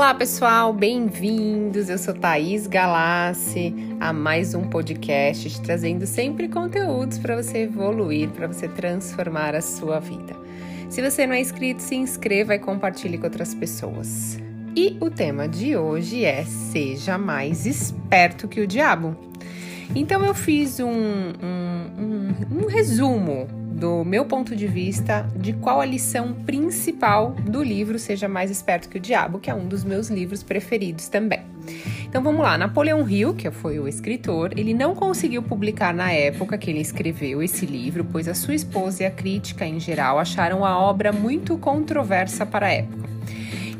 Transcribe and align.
Olá 0.00 0.14
pessoal, 0.14 0.72
bem-vindos. 0.72 1.90
Eu 1.90 1.98
sou 1.98 2.14
Thaís 2.14 2.66
Galassi 2.66 3.74
a 4.00 4.14
mais 4.14 4.54
um 4.54 4.62
podcast 4.62 5.60
trazendo 5.60 6.06
sempre 6.06 6.48
conteúdos 6.48 7.18
para 7.18 7.36
você 7.36 7.64
evoluir, 7.64 8.30
para 8.30 8.46
você 8.46 8.66
transformar 8.66 9.54
a 9.54 9.60
sua 9.60 10.00
vida. 10.00 10.34
Se 10.88 11.02
você 11.02 11.26
não 11.26 11.34
é 11.34 11.40
inscrito, 11.42 11.82
se 11.82 11.96
inscreva 11.96 12.54
e 12.54 12.58
compartilhe 12.58 13.18
com 13.18 13.24
outras 13.24 13.54
pessoas. 13.54 14.38
E 14.74 14.96
o 15.02 15.10
tema 15.10 15.46
de 15.46 15.76
hoje 15.76 16.24
é 16.24 16.46
Seja 16.46 17.18
mais 17.18 17.66
esperto 17.66 18.48
que 18.48 18.62
o 18.62 18.66
diabo. 18.66 19.14
Então 19.94 20.24
eu 20.24 20.34
fiz 20.34 20.78
um, 20.78 20.88
um, 20.88 21.90
um, 21.98 22.62
um 22.62 22.66
resumo 22.66 23.48
do 23.80 24.04
meu 24.04 24.26
ponto 24.26 24.54
de 24.54 24.66
vista, 24.66 25.26
de 25.34 25.54
qual 25.54 25.80
a 25.80 25.86
lição 25.86 26.34
principal 26.34 27.30
do 27.30 27.62
livro 27.62 27.98
Seja 27.98 28.28
Mais 28.28 28.50
Esperto 28.50 28.90
que 28.90 28.98
o 28.98 29.00
Diabo, 29.00 29.38
que 29.38 29.50
é 29.50 29.54
um 29.54 29.66
dos 29.66 29.82
meus 29.82 30.08
livros 30.08 30.42
preferidos 30.42 31.08
também. 31.08 31.40
Então 32.04 32.22
vamos 32.22 32.42
lá, 32.42 32.58
Napoleão 32.58 33.08
Hill, 33.08 33.34
que 33.34 33.50
foi 33.50 33.80
o 33.80 33.88
escritor, 33.88 34.52
ele 34.56 34.74
não 34.74 34.94
conseguiu 34.94 35.42
publicar 35.42 35.94
na 35.94 36.12
época 36.12 36.58
que 36.58 36.70
ele 36.70 36.80
escreveu 36.80 37.42
esse 37.42 37.64
livro, 37.64 38.04
pois 38.04 38.28
a 38.28 38.34
sua 38.34 38.54
esposa 38.54 39.02
e 39.02 39.06
a 39.06 39.10
crítica 39.10 39.64
em 39.64 39.80
geral 39.80 40.18
acharam 40.18 40.64
a 40.64 40.78
obra 40.78 41.10
muito 41.10 41.56
controversa 41.56 42.44
para 42.44 42.66
a 42.66 42.72
época. 42.72 43.08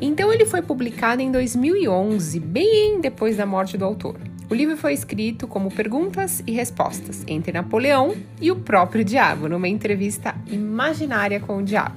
Então 0.01 0.33
ele 0.33 0.45
foi 0.45 0.63
publicado 0.63 1.21
em 1.21 1.31
2011, 1.31 2.39
bem 2.39 2.99
depois 2.99 3.37
da 3.37 3.45
morte 3.45 3.77
do 3.77 3.85
autor. 3.85 4.30
O 4.51 4.53
livro 4.53 4.75
foi 4.75 4.91
escrito 4.91 5.47
como 5.47 5.71
perguntas 5.71 6.43
e 6.45 6.51
respostas 6.51 7.23
entre 7.25 7.53
Napoleão 7.53 8.13
e 8.41 8.51
o 8.51 8.57
próprio 8.57 9.01
diabo, 9.01 9.47
numa 9.47 9.69
entrevista 9.69 10.35
imaginária 10.45 11.39
com 11.39 11.59
o 11.59 11.63
diabo. 11.63 11.95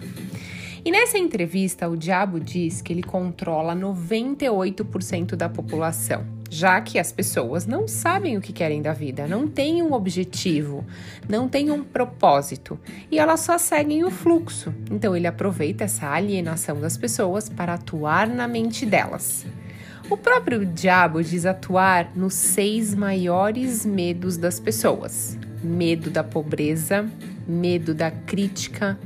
E 0.84 0.90
nessa 0.92 1.18
entrevista, 1.18 1.88
o 1.88 1.96
diabo 1.96 2.38
diz 2.38 2.80
que 2.80 2.92
ele 2.92 3.02
controla 3.02 3.74
98% 3.74 5.34
da 5.34 5.48
população, 5.48 6.24
já 6.48 6.80
que 6.80 6.96
as 6.96 7.10
pessoas 7.10 7.66
não 7.66 7.88
sabem 7.88 8.36
o 8.36 8.40
que 8.40 8.52
querem 8.52 8.80
da 8.80 8.92
vida, 8.92 9.26
não 9.26 9.48
têm 9.48 9.82
um 9.82 9.92
objetivo, 9.92 10.86
não 11.28 11.48
têm 11.48 11.72
um 11.72 11.82
propósito 11.82 12.78
e 13.10 13.18
elas 13.18 13.40
só 13.40 13.58
seguem 13.58 14.04
o 14.04 14.12
fluxo. 14.12 14.72
Então, 14.92 15.16
ele 15.16 15.26
aproveita 15.26 15.82
essa 15.82 16.08
alienação 16.08 16.80
das 16.80 16.96
pessoas 16.96 17.48
para 17.48 17.74
atuar 17.74 18.28
na 18.28 18.46
mente 18.46 18.86
delas. 18.86 19.44
O 20.10 20.18
próprio 20.18 20.66
diabo 20.66 21.22
diz 21.22 21.46
atuar 21.46 22.12
nos 22.14 22.34
seis 22.34 22.94
maiores 22.94 23.86
medos 23.86 24.36
das 24.36 24.60
pessoas: 24.60 25.38
medo 25.62 26.10
da 26.10 26.22
pobreza, 26.22 27.08
medo 27.48 27.94
da 27.94 28.10
crítica, 28.10 28.98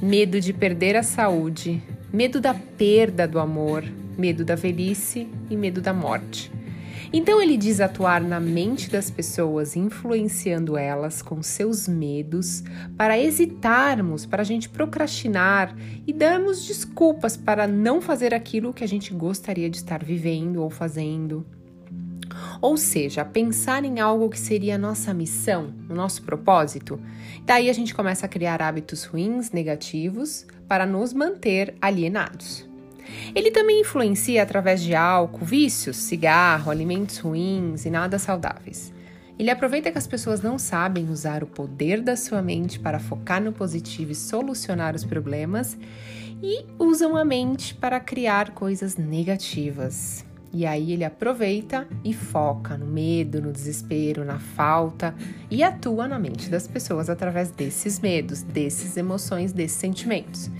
medo 0.00 0.38
de 0.40 0.52
perder 0.52 0.94
a 0.96 1.02
saúde, 1.02 1.82
medo 2.12 2.38
da 2.38 2.52
perda 2.52 3.26
do 3.26 3.38
amor, 3.38 3.82
medo 4.18 4.44
da 4.44 4.54
velhice 4.54 5.26
e 5.48 5.56
medo 5.56 5.80
da 5.80 5.94
morte. 5.94 6.52
Então 7.12 7.42
ele 7.42 7.58
diz 7.58 7.78
atuar 7.78 8.22
na 8.22 8.40
mente 8.40 8.88
das 8.88 9.10
pessoas, 9.10 9.76
influenciando 9.76 10.78
elas 10.78 11.20
com 11.20 11.42
seus 11.42 11.86
medos, 11.86 12.64
para 12.96 13.18
hesitarmos, 13.18 14.24
para 14.24 14.40
a 14.40 14.44
gente 14.44 14.70
procrastinar 14.70 15.76
e 16.06 16.12
darmos 16.12 16.66
desculpas 16.66 17.36
para 17.36 17.68
não 17.68 18.00
fazer 18.00 18.32
aquilo 18.32 18.72
que 18.72 18.82
a 18.82 18.88
gente 18.88 19.12
gostaria 19.12 19.68
de 19.68 19.76
estar 19.76 20.02
vivendo 20.02 20.62
ou 20.62 20.70
fazendo. 20.70 21.44
Ou 22.62 22.78
seja, 22.78 23.26
pensar 23.26 23.84
em 23.84 24.00
algo 24.00 24.30
que 24.30 24.38
seria 24.38 24.76
a 24.76 24.78
nossa 24.78 25.12
missão, 25.12 25.74
o 25.90 25.94
nosso 25.94 26.22
propósito. 26.22 26.98
Daí 27.44 27.68
a 27.68 27.72
gente 27.74 27.94
começa 27.94 28.24
a 28.24 28.28
criar 28.28 28.62
hábitos 28.62 29.04
ruins, 29.04 29.50
negativos, 29.50 30.46
para 30.66 30.86
nos 30.86 31.12
manter 31.12 31.74
alienados. 31.78 32.71
Ele 33.34 33.50
também 33.50 33.80
influencia 33.80 34.42
através 34.42 34.82
de 34.82 34.94
álcool, 34.94 35.44
vícios, 35.44 35.96
cigarro, 35.96 36.70
alimentos 36.70 37.18
ruins 37.18 37.84
e 37.84 37.90
nada 37.90 38.18
saudáveis. 38.18 38.92
Ele 39.38 39.50
aproveita 39.50 39.90
que 39.90 39.98
as 39.98 40.06
pessoas 40.06 40.42
não 40.42 40.58
sabem 40.58 41.08
usar 41.08 41.42
o 41.42 41.46
poder 41.46 42.00
da 42.00 42.16
sua 42.16 42.42
mente 42.42 42.78
para 42.78 43.00
focar 43.00 43.42
no 43.42 43.52
positivo 43.52 44.12
e 44.12 44.14
solucionar 44.14 44.94
os 44.94 45.04
problemas 45.04 45.76
e 46.42 46.64
usam 46.78 47.16
a 47.16 47.24
mente 47.24 47.74
para 47.74 47.98
criar 47.98 48.50
coisas 48.50 48.96
negativas. 48.96 50.24
E 50.54 50.66
aí 50.66 50.92
ele 50.92 51.02
aproveita 51.02 51.88
e 52.04 52.12
foca 52.12 52.76
no 52.76 52.86
medo, 52.86 53.40
no 53.40 53.50
desespero, 53.50 54.22
na 54.22 54.38
falta 54.38 55.14
e 55.50 55.62
atua 55.62 56.06
na 56.06 56.18
mente 56.18 56.50
das 56.50 56.68
pessoas 56.68 57.08
através 57.08 57.50
desses 57.50 57.98
medos, 58.00 58.42
dessas 58.42 58.98
emoções, 58.98 59.50
desses 59.50 59.78
sentimentos. 59.78 60.50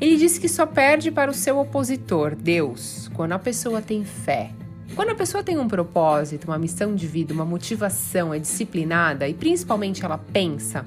Ele 0.00 0.16
disse 0.16 0.38
que 0.38 0.48
só 0.48 0.66
perde 0.66 1.10
para 1.10 1.30
o 1.30 1.34
seu 1.34 1.58
opositor, 1.58 2.34
Deus, 2.34 3.10
quando 3.14 3.32
a 3.32 3.38
pessoa 3.38 3.80
tem 3.80 4.04
fé. 4.04 4.50
Quando 4.94 5.10
a 5.10 5.14
pessoa 5.14 5.42
tem 5.42 5.58
um 5.58 5.66
propósito, 5.66 6.48
uma 6.48 6.58
missão 6.58 6.94
de 6.94 7.06
vida, 7.06 7.32
uma 7.32 7.44
motivação, 7.44 8.32
é 8.32 8.38
disciplinada 8.38 9.26
e 9.28 9.34
principalmente 9.34 10.04
ela 10.04 10.18
pensa, 10.18 10.84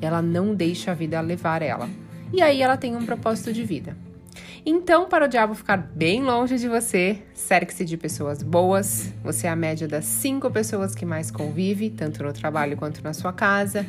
ela 0.00 0.20
não 0.20 0.54
deixa 0.54 0.90
a 0.90 0.94
vida 0.94 1.20
levar 1.20 1.62
ela. 1.62 1.88
E 2.32 2.42
aí 2.42 2.60
ela 2.60 2.76
tem 2.76 2.96
um 2.96 3.04
propósito 3.04 3.52
de 3.52 3.64
vida. 3.64 3.96
Então, 4.64 5.08
para 5.08 5.24
o 5.24 5.28
diabo 5.28 5.54
ficar 5.54 5.78
bem 5.78 6.22
longe 6.22 6.58
de 6.58 6.68
você, 6.68 7.18
cerque-se 7.32 7.84
de 7.84 7.96
pessoas 7.96 8.42
boas. 8.42 9.12
Você 9.24 9.46
é 9.46 9.50
a 9.50 9.56
média 9.56 9.88
das 9.88 10.04
cinco 10.04 10.50
pessoas 10.50 10.94
que 10.94 11.06
mais 11.06 11.30
convive, 11.30 11.88
tanto 11.88 12.22
no 12.22 12.32
trabalho 12.32 12.76
quanto 12.76 13.02
na 13.02 13.14
sua 13.14 13.32
casa. 13.32 13.86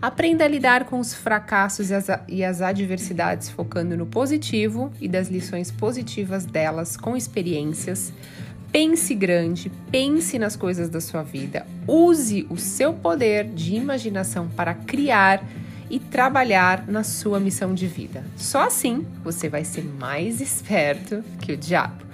Aprenda 0.00 0.44
a 0.44 0.48
lidar 0.48 0.84
com 0.84 0.98
os 0.98 1.12
fracassos 1.12 1.90
e 1.90 1.94
as, 1.94 2.06
e 2.26 2.44
as 2.44 2.62
adversidades, 2.62 3.50
focando 3.50 3.96
no 3.96 4.06
positivo 4.06 4.90
e 5.00 5.08
das 5.08 5.28
lições 5.28 5.70
positivas 5.70 6.46
delas 6.46 6.96
com 6.96 7.14
experiências. 7.16 8.12
Pense 8.72 9.14
grande, 9.14 9.70
pense 9.90 10.38
nas 10.38 10.56
coisas 10.56 10.88
da 10.88 11.00
sua 11.00 11.22
vida, 11.22 11.64
use 11.86 12.44
o 12.50 12.56
seu 12.56 12.92
poder 12.92 13.44
de 13.44 13.76
imaginação 13.76 14.48
para 14.48 14.74
criar 14.74 15.44
e 15.90 15.98
trabalhar 15.98 16.86
na 16.88 17.02
sua 17.02 17.38
missão 17.38 17.74
de 17.74 17.86
vida. 17.86 18.24
Só 18.36 18.66
assim 18.66 19.06
você 19.22 19.48
vai 19.48 19.64
ser 19.64 19.84
mais 19.84 20.40
esperto 20.40 21.22
que 21.40 21.52
o 21.52 21.56
diabo. 21.56 22.04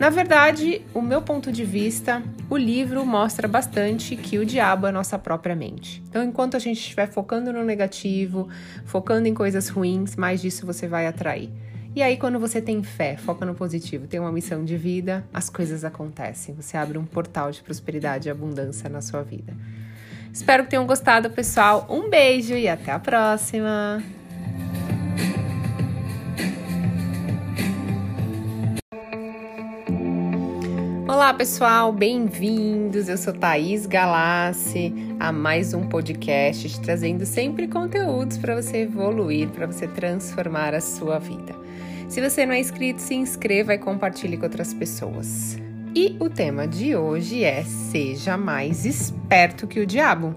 Na 0.00 0.08
verdade, 0.08 0.80
o 0.94 1.02
meu 1.02 1.20
ponto 1.20 1.52
de 1.52 1.62
vista, 1.62 2.22
o 2.48 2.56
livro 2.56 3.04
mostra 3.04 3.46
bastante 3.46 4.16
que 4.16 4.38
o 4.38 4.46
diabo 4.46 4.86
é 4.86 4.90
nossa 4.90 5.18
própria 5.18 5.54
mente. 5.54 6.02
Então, 6.08 6.24
enquanto 6.24 6.56
a 6.56 6.58
gente 6.58 6.78
estiver 6.78 7.06
focando 7.06 7.52
no 7.52 7.62
negativo, 7.62 8.48
focando 8.86 9.28
em 9.28 9.34
coisas 9.34 9.68
ruins, 9.68 10.16
mais 10.16 10.40
disso 10.40 10.64
você 10.64 10.88
vai 10.88 11.06
atrair. 11.06 11.50
E 11.94 12.02
aí, 12.02 12.16
quando 12.16 12.38
você 12.38 12.62
tem 12.62 12.82
fé, 12.82 13.18
foca 13.18 13.44
no 13.44 13.54
positivo, 13.54 14.06
tem 14.06 14.18
uma 14.18 14.32
missão 14.32 14.64
de 14.64 14.76
vida, 14.76 15.22
as 15.34 15.50
coisas 15.50 15.84
acontecem. 15.84 16.54
Você 16.54 16.78
abre 16.78 16.96
um 16.96 17.04
portal 17.04 17.50
de 17.50 17.60
prosperidade 17.62 18.26
e 18.26 18.30
abundância 18.30 18.88
na 18.88 19.02
sua 19.02 19.22
vida. 19.22 19.54
Espero 20.32 20.64
que 20.64 20.70
tenham 20.70 20.86
gostado, 20.86 21.28
pessoal. 21.30 21.86
Um 21.88 22.08
beijo 22.08 22.54
e 22.54 22.68
até 22.68 22.92
a 22.92 22.98
próxima! 22.98 24.02
Olá 31.08 31.34
pessoal, 31.34 31.92
bem-vindos. 31.92 33.08
Eu 33.08 33.18
sou 33.18 33.32
Thaís 33.32 33.84
Galassi 33.84 34.94
a 35.18 35.32
mais 35.32 35.74
um 35.74 35.86
podcast 35.86 36.80
trazendo 36.80 37.26
sempre 37.26 37.66
conteúdos 37.68 38.38
para 38.38 38.54
você 38.54 38.78
evoluir, 38.78 39.48
para 39.48 39.66
você 39.66 39.86
transformar 39.86 40.72
a 40.72 40.80
sua 40.80 41.18
vida. 41.18 41.54
Se 42.08 42.20
você 42.20 42.46
não 42.46 42.54
é 42.54 42.60
inscrito, 42.60 43.02
se 43.02 43.14
inscreva 43.14 43.74
e 43.74 43.78
compartilhe 43.78 44.36
com 44.36 44.44
outras 44.44 44.72
pessoas. 44.72 45.58
E 45.94 46.16
o 46.20 46.30
tema 46.30 46.68
de 46.68 46.94
hoje 46.94 47.42
é 47.42 47.64
Seja 47.64 48.36
mais 48.36 48.86
esperto 48.86 49.66
que 49.66 49.80
o 49.80 49.86
diabo. 49.86 50.36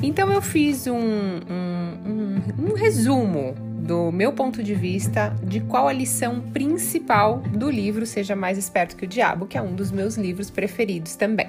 Então 0.00 0.32
eu 0.32 0.40
fiz 0.40 0.86
um, 0.86 0.94
um, 0.94 2.06
um, 2.06 2.70
um 2.70 2.74
resumo 2.74 3.54
do 3.88 4.12
meu 4.12 4.32
ponto 4.32 4.62
de 4.62 4.74
vista 4.74 5.34
de 5.42 5.60
qual 5.60 5.88
a 5.88 5.92
lição 5.92 6.40
principal 6.40 7.38
do 7.38 7.70
livro 7.70 8.06
Seja 8.06 8.36
Mais 8.36 8.58
Esperto 8.58 8.94
que 8.94 9.06
o 9.06 9.08
Diabo, 9.08 9.46
que 9.46 9.56
é 9.56 9.62
um 9.62 9.74
dos 9.74 9.90
meus 9.90 10.16
livros 10.16 10.50
preferidos 10.50 11.16
também. 11.16 11.48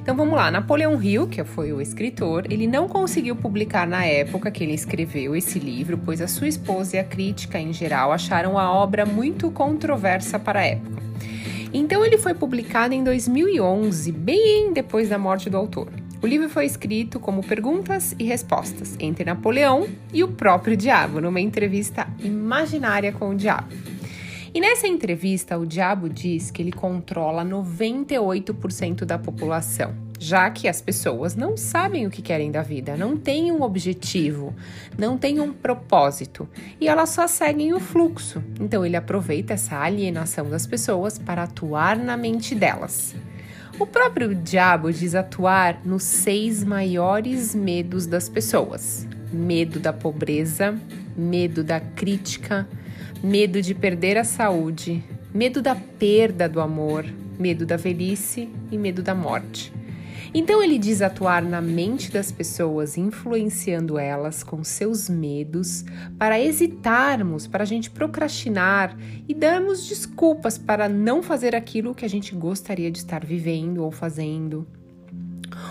Então 0.00 0.14
vamos 0.16 0.34
lá, 0.34 0.52
Napoleão 0.52 1.02
Hill, 1.02 1.26
que 1.26 1.42
foi 1.42 1.72
o 1.72 1.80
escritor, 1.80 2.44
ele 2.48 2.68
não 2.68 2.88
conseguiu 2.88 3.34
publicar 3.34 3.88
na 3.88 4.04
época 4.04 4.52
que 4.52 4.62
ele 4.62 4.74
escreveu 4.74 5.34
esse 5.34 5.58
livro, 5.58 5.98
pois 5.98 6.20
a 6.20 6.28
sua 6.28 6.46
esposa 6.46 6.96
e 6.96 6.98
a 7.00 7.04
crítica 7.04 7.58
em 7.58 7.72
geral 7.72 8.12
acharam 8.12 8.56
a 8.56 8.72
obra 8.72 9.04
muito 9.04 9.50
controversa 9.50 10.38
para 10.38 10.60
a 10.60 10.66
época. 10.66 10.93
Então 11.76 12.04
ele 12.04 12.16
foi 12.16 12.34
publicado 12.34 12.94
em 12.94 13.02
2011, 13.02 14.12
bem 14.12 14.72
depois 14.72 15.08
da 15.08 15.18
morte 15.18 15.50
do 15.50 15.56
autor. 15.56 15.88
O 16.22 16.26
livro 16.26 16.48
foi 16.48 16.66
escrito 16.66 17.18
como 17.18 17.42
perguntas 17.42 18.14
e 18.16 18.22
respostas 18.22 18.96
entre 19.00 19.24
Napoleão 19.24 19.88
e 20.12 20.22
o 20.22 20.28
próprio 20.28 20.76
diabo, 20.76 21.20
numa 21.20 21.40
entrevista 21.40 22.06
imaginária 22.20 23.10
com 23.10 23.30
o 23.30 23.34
diabo. 23.34 23.74
E 24.54 24.60
nessa 24.60 24.86
entrevista, 24.86 25.58
o 25.58 25.66
diabo 25.66 26.08
diz 26.08 26.48
que 26.48 26.62
ele 26.62 26.70
controla 26.70 27.44
98% 27.44 29.04
da 29.04 29.18
população, 29.18 29.96
já 30.24 30.48
que 30.48 30.66
as 30.66 30.80
pessoas 30.80 31.36
não 31.36 31.54
sabem 31.54 32.06
o 32.06 32.10
que 32.10 32.22
querem 32.22 32.50
da 32.50 32.62
vida, 32.62 32.96
não 32.96 33.14
têm 33.14 33.52
um 33.52 33.60
objetivo, 33.60 34.54
não 34.96 35.18
têm 35.18 35.38
um 35.38 35.52
propósito 35.52 36.48
e 36.80 36.88
elas 36.88 37.10
só 37.10 37.28
seguem 37.28 37.74
o 37.74 37.80
fluxo. 37.80 38.42
Então 38.58 38.86
ele 38.86 38.96
aproveita 38.96 39.52
essa 39.52 39.78
alienação 39.78 40.48
das 40.48 40.66
pessoas 40.66 41.18
para 41.18 41.42
atuar 41.42 41.98
na 41.98 42.16
mente 42.16 42.54
delas. 42.54 43.14
O 43.78 43.86
próprio 43.86 44.34
diabo 44.34 44.90
diz 44.90 45.14
atuar 45.14 45.80
nos 45.84 46.04
seis 46.04 46.64
maiores 46.64 47.54
medos 47.54 48.06
das 48.06 48.26
pessoas: 48.26 49.06
medo 49.30 49.78
da 49.78 49.92
pobreza, 49.92 50.74
medo 51.14 51.62
da 51.62 51.80
crítica, 51.80 52.66
medo 53.22 53.60
de 53.60 53.74
perder 53.74 54.16
a 54.16 54.24
saúde, 54.24 55.04
medo 55.34 55.60
da 55.60 55.74
perda 55.74 56.48
do 56.48 56.62
amor, 56.62 57.04
medo 57.38 57.66
da 57.66 57.76
velhice 57.76 58.48
e 58.72 58.78
medo 58.78 59.02
da 59.02 59.14
morte. 59.14 59.83
Então 60.36 60.60
ele 60.60 60.78
diz 60.78 61.00
atuar 61.00 61.42
na 61.42 61.62
mente 61.62 62.10
das 62.10 62.32
pessoas, 62.32 62.98
influenciando 62.98 63.96
elas 63.96 64.42
com 64.42 64.64
seus 64.64 65.08
medos, 65.08 65.84
para 66.18 66.40
hesitarmos, 66.40 67.46
para 67.46 67.62
a 67.62 67.66
gente 67.66 67.88
procrastinar 67.88 68.96
e 69.28 69.32
darmos 69.32 69.86
desculpas 69.86 70.58
para 70.58 70.88
não 70.88 71.22
fazer 71.22 71.54
aquilo 71.54 71.94
que 71.94 72.04
a 72.04 72.08
gente 72.08 72.34
gostaria 72.34 72.90
de 72.90 72.98
estar 72.98 73.24
vivendo 73.24 73.84
ou 73.84 73.92
fazendo. 73.92 74.66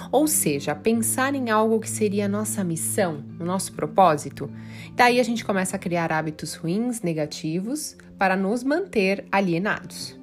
Ou 0.09 0.27
seja, 0.27 0.73
pensar 0.73 1.35
em 1.35 1.49
algo 1.49 1.81
que 1.81 1.89
seria 1.89 2.27
a 2.27 2.29
nossa 2.29 2.63
missão, 2.63 3.21
o 3.37 3.43
nosso 3.43 3.73
propósito. 3.73 4.49
Daí 4.95 5.19
a 5.19 5.23
gente 5.23 5.43
começa 5.43 5.75
a 5.75 5.79
criar 5.79 6.09
hábitos 6.09 6.55
ruins, 6.55 7.01
negativos, 7.01 7.97
para 8.17 8.37
nos 8.37 8.63
manter 8.63 9.25
alienados. 9.29 10.22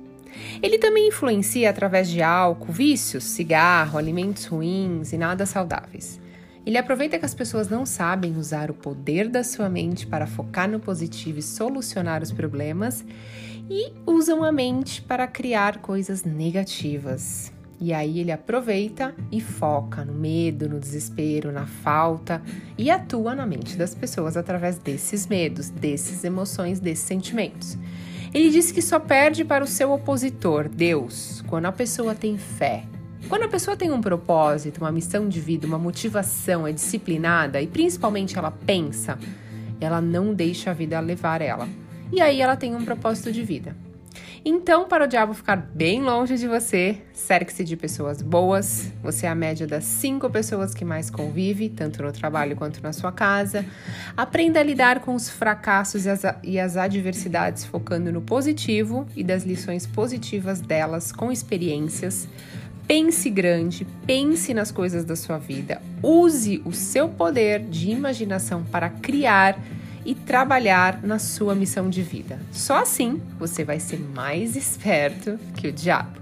Ele 0.63 0.79
também 0.79 1.09
influencia 1.09 1.71
através 1.71 2.09
de 2.09 2.23
álcool, 2.23 2.73
vícios, 2.73 3.25
cigarro, 3.25 3.99
alimentos 3.99 4.47
ruins 4.47 5.13
e 5.13 5.19
nada 5.19 5.47
saudáveis. 5.47 6.21
Ele 6.65 6.77
aproveita 6.77 7.19
que 7.19 7.25
as 7.25 7.35
pessoas 7.35 7.69
não 7.69 7.87
sabem 7.87 8.37
usar 8.37 8.71
o 8.71 8.75
poder 8.75 9.29
da 9.29 9.43
sua 9.43 9.69
mente 9.69 10.07
para 10.07 10.27
focar 10.27 10.69
no 10.69 10.79
positivo 10.79 11.39
e 11.39 11.43
solucionar 11.43 12.23
os 12.23 12.31
problemas 12.31 13.05
e 13.69 13.93
usam 14.07 14.45
a 14.45 14.53
mente 14.53 15.01
para 15.01 15.27
criar 15.27 15.79
coisas 15.79 16.25
negativas. 16.25 17.53
E 17.81 17.95
aí 17.95 18.21
ele 18.21 18.31
aproveita 18.31 19.15
e 19.33 19.41
foca 19.41 20.05
no 20.05 20.13
medo, 20.13 20.69
no 20.69 20.79
desespero, 20.79 21.51
na 21.51 21.67
falta 21.67 22.43
e 22.77 22.91
atua 22.91 23.35
na 23.35 23.47
mente 23.47 23.75
das 23.77 23.95
pessoas 23.95 24.37
através 24.37 24.77
desses 24.77 25.27
medos, 25.27 25.71
dessas 25.71 26.23
emoções, 26.23 26.79
desses 26.79 27.07
sentimentos. 27.07 27.79
Ele 28.33 28.49
diz 28.51 28.71
que 28.71 28.81
só 28.81 29.01
perde 29.01 29.45
para 29.45 29.65
o 29.65 29.67
seu 29.67 29.91
opositor, 29.91 30.69
Deus, 30.69 31.43
quando 31.49 31.67
a 31.67 31.73
pessoa 31.73 32.15
tem 32.15 32.39
fé. 32.39 32.85
Quando 33.29 33.43
a 33.43 33.49
pessoa 33.49 33.77
tem 33.77 33.91
um 33.91 34.01
propósito, 34.01 34.79
uma 34.81 34.93
missão 34.93 35.29
de 35.29 35.41
vida, 35.41 35.67
uma 35.67 35.79
motivação, 35.79 36.67
é 36.67 36.73
disciplinada 36.73 37.61
e 37.61 37.67
principalmente 37.67 38.39
ela 38.39 38.51
pensa, 38.51 39.19
ela 39.81 40.01
não 40.01 40.33
deixa 40.33 40.71
a 40.71 40.75
vida 40.75 40.99
levar 41.01 41.43
ela. 41.43 41.69
E 42.13 42.21
aí 42.21 42.41
ela 42.41 42.57
tem 42.57 42.75
um 42.75 42.85
propósito 42.85 43.33
de 43.33 43.43
vida. 43.43 43.77
Então, 44.45 44.89
para 44.89 45.05
o 45.05 45.07
diabo 45.07 45.35
ficar 45.35 45.57
bem 45.57 46.03
longe 46.03 46.37
de 46.39 46.49
você, 46.49 46.99
cerque-se 47.13 47.63
de 47.63 47.77
pessoas 47.77 48.23
boas. 48.23 48.91
Você 49.03 49.27
é 49.27 49.29
a 49.29 49.35
média 49.35 49.67
das 49.67 49.85
cinco 49.85 50.31
pessoas 50.31 50.75
que 50.75 50.85
mais 50.85 51.11
convive, 51.11 51.69
tanto 51.69 52.03
no 52.03 52.11
trabalho 52.11 52.57
quanto 52.57 52.83
na 52.83 52.93
sua 52.93 53.13
casa. 53.13 53.65
Aprenda 54.17 54.61
a 54.61 54.63
lidar 54.63 55.01
com 55.01 55.15
os 55.15 55.29
fracassos 55.29 56.07
e 56.07 56.11
as, 56.11 56.23
e 56.43 56.59
as 56.59 56.77
adversidades, 56.77 57.65
focando 57.65 58.11
no 58.11 58.23
positivo 58.23 59.07
e 59.15 59.23
das 59.23 59.45
lições 59.45 59.87
positivas 59.87 60.61
delas 60.61 61.13
com 61.13 61.31
experiências. 61.31 62.27
Pense 62.87 63.31
grande, 63.31 63.87
pense 64.05 64.53
nas 64.53 64.73
coisas 64.73 65.05
da 65.05 65.15
sua 65.15 65.39
vida, 65.39 65.81
use 66.03 66.61
o 66.65 66.73
seu 66.73 67.09
poder 67.09 67.61
de 67.61 67.91
imaginação 67.91 68.65
para 68.65 68.89
criar 68.89 69.57
e 70.05 70.15
trabalhar 70.15 71.03
na 71.03 71.19
sua 71.19 71.55
missão 71.55 71.91
de 71.91 72.03
vida. 72.03 72.39
Só 72.53 72.79
assim 72.79 73.21
você 73.39 73.65
vai 73.65 73.81
ser 73.81 74.01
mais 74.01 74.57
esperto 74.57 75.39
que 75.57 75.69
o 75.69 75.73
diabo. 75.73 76.21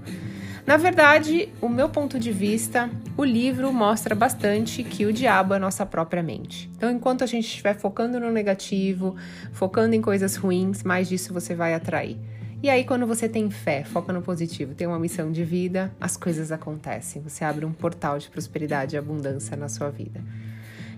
Na 0.68 0.76
verdade, 0.76 1.48
o 1.62 1.68
meu 1.68 1.88
ponto 1.88 2.18
de 2.18 2.30
vista, 2.30 2.90
o 3.16 3.24
livro 3.24 3.72
mostra 3.72 4.14
bastante 4.14 4.82
que 4.82 5.06
o 5.06 5.12
diabo 5.14 5.54
é 5.54 5.58
nossa 5.58 5.86
própria 5.86 6.22
mente. 6.22 6.70
Então, 6.76 6.90
enquanto 6.90 7.24
a 7.24 7.26
gente 7.26 7.46
estiver 7.46 7.74
focando 7.74 8.20
no 8.20 8.30
negativo, 8.30 9.16
focando 9.50 9.94
em 9.94 10.02
coisas 10.02 10.36
ruins, 10.36 10.82
mais 10.82 11.08
disso 11.08 11.32
você 11.32 11.54
vai 11.54 11.72
atrair. 11.72 12.18
E 12.62 12.68
aí, 12.68 12.84
quando 12.84 13.06
você 13.06 13.28
tem 13.28 13.48
fé, 13.50 13.82
foca 13.82 14.12
no 14.12 14.20
positivo, 14.20 14.74
tem 14.74 14.86
uma 14.86 14.98
missão 14.98 15.32
de 15.32 15.42
vida, 15.42 15.90
as 15.98 16.18
coisas 16.18 16.52
acontecem. 16.52 17.22
Você 17.22 17.44
abre 17.44 17.64
um 17.64 17.72
portal 17.72 18.18
de 18.18 18.28
prosperidade 18.28 18.94
e 18.94 18.98
abundância 18.98 19.56
na 19.56 19.70
sua 19.70 19.88
vida. 19.88 20.20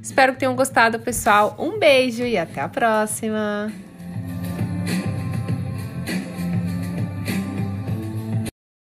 Espero 0.02 0.32
que 0.32 0.40
tenham 0.40 0.56
gostado, 0.56 0.98
pessoal. 0.98 1.54
Um 1.58 1.78
beijo 1.78 2.24
e 2.24 2.38
até 2.38 2.60
a 2.60 2.68
próxima! 2.68 3.72